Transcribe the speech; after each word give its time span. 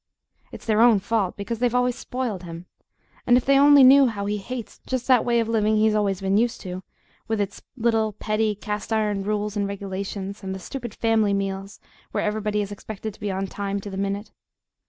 It's 0.51 0.65
their 0.65 0.81
own 0.81 0.99
fault, 0.99 1.37
because 1.37 1.59
they've 1.59 1.75
always 1.75 1.95
spoiled 1.95 2.41
him. 2.41 2.65
And 3.27 3.37
if 3.37 3.45
they 3.45 3.59
only 3.59 3.83
knew 3.83 4.07
how 4.07 4.25
he 4.25 4.37
hates 4.39 4.79
just 4.87 5.05
that 5.07 5.23
way 5.23 5.39
of 5.39 5.47
living 5.47 5.75
he's 5.75 5.91
been 5.93 5.97
always 5.97 6.23
used 6.23 6.59
to, 6.61 6.81
with 7.27 7.39
its 7.39 7.61
little, 7.77 8.13
petty 8.13 8.55
cast 8.55 8.91
iron 8.91 9.21
rules 9.23 9.55
and 9.55 9.67
regulations, 9.67 10.41
and 10.41 10.55
the 10.55 10.59
stupid 10.59 10.95
family 10.95 11.35
meals, 11.35 11.79
where 12.13 12.23
everybody 12.23 12.63
is 12.63 12.71
expected 12.71 13.13
to 13.13 13.19
be 13.19 13.29
on 13.29 13.45
time 13.45 13.79
to 13.81 13.91
the 13.91 13.95
minute! 13.97 14.31